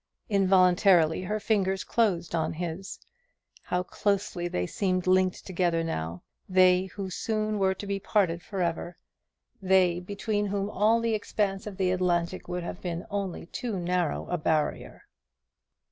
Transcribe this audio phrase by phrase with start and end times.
[0.29, 2.97] Involuntarily her fingers closed on his.
[3.61, 8.23] How closely they seemed linked together now; they who so soon were to be for
[8.23, 8.97] ever parted;
[9.61, 14.27] they between whom all the expanse of the Atlantic would have been only too narrow
[14.27, 15.03] a barrier!